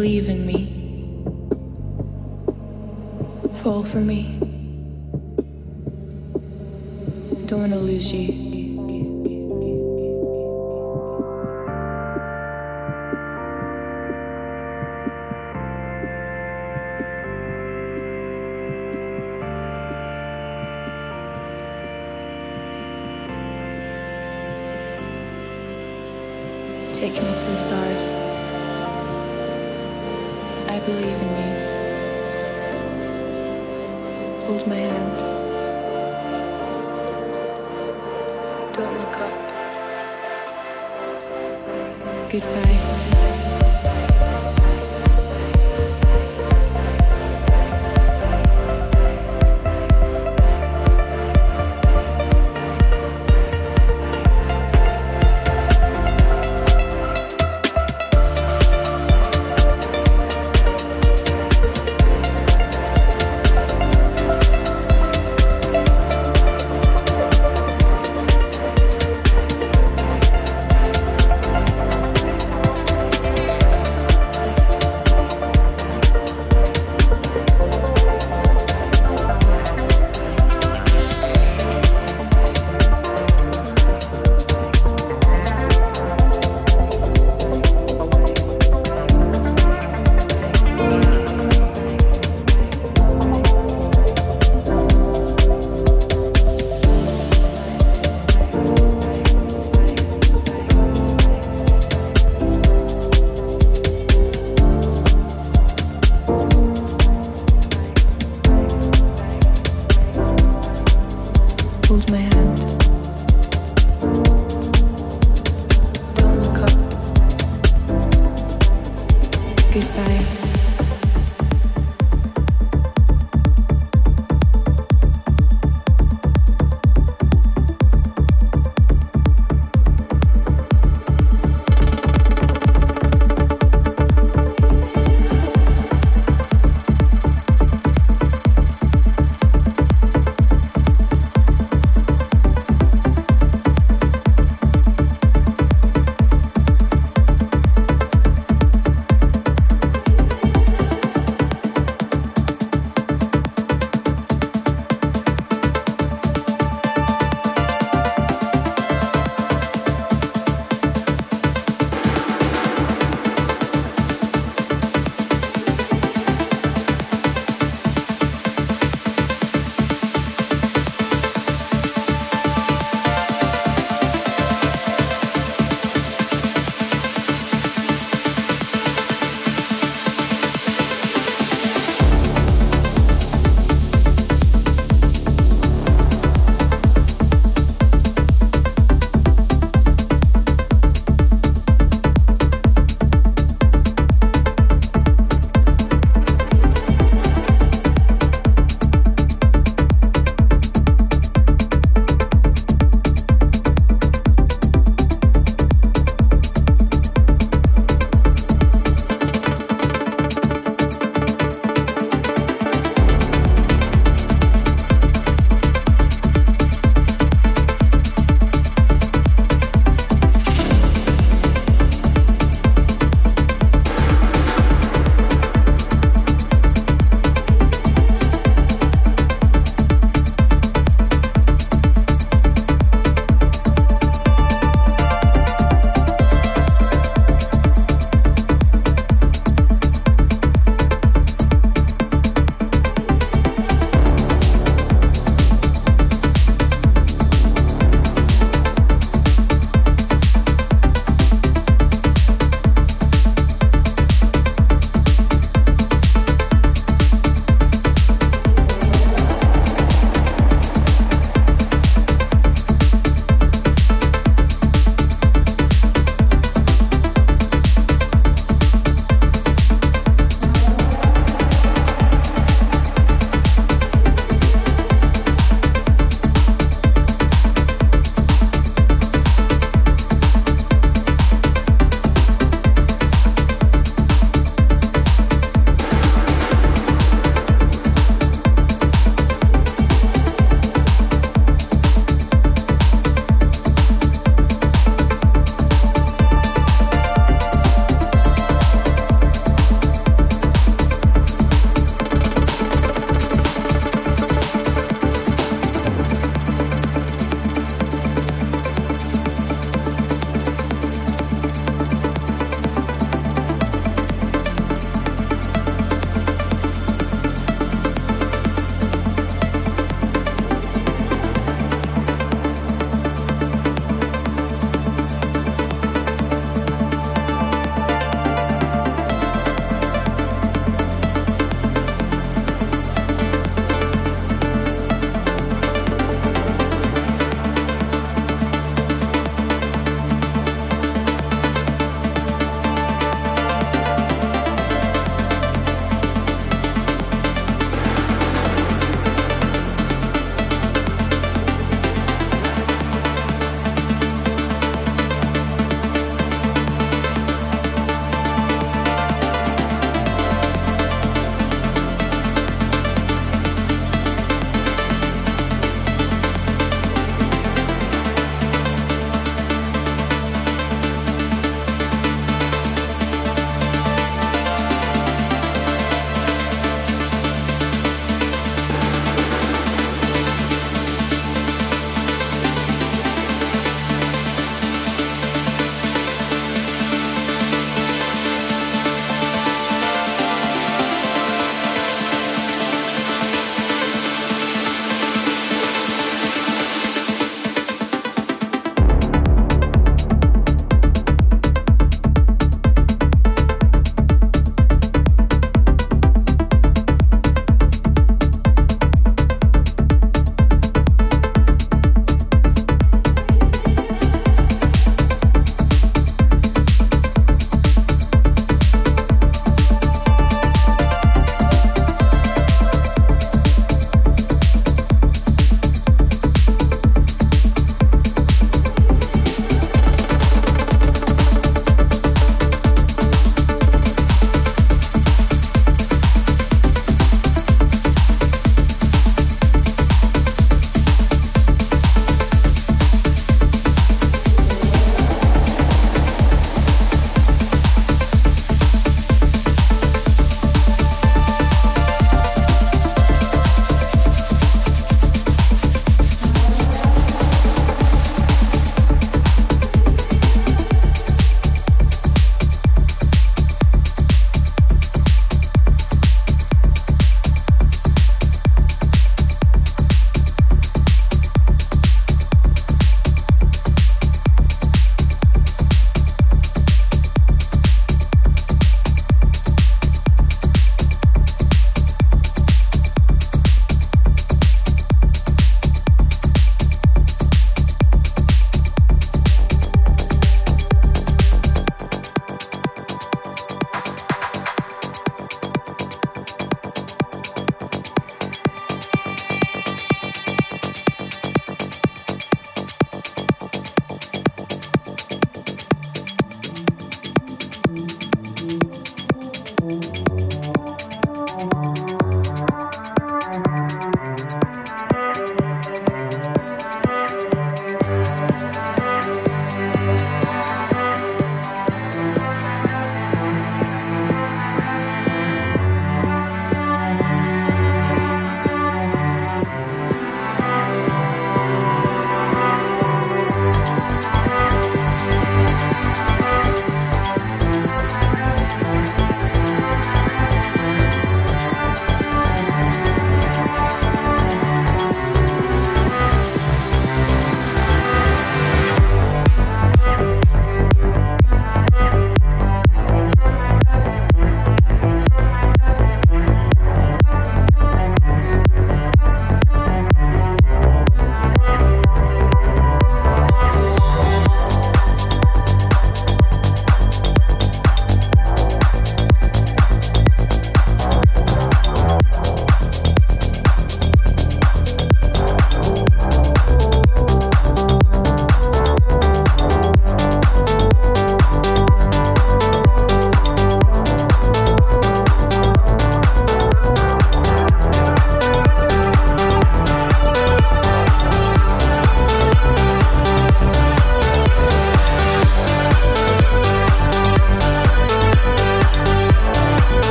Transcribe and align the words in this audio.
Believe 0.00 0.30
in 0.30 0.46
me. 0.46 0.64
Fall 3.56 3.84
for 3.84 4.00
me. 4.00 4.34
I 7.36 7.44
don't 7.44 7.60
want 7.60 7.72
to 7.72 7.78
lose 7.78 8.10
you. 8.10 8.39